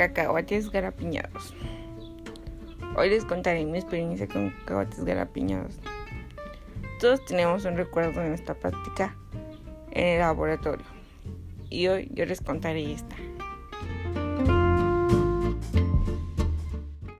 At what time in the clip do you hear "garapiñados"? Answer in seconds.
0.70-1.54, 5.04-5.78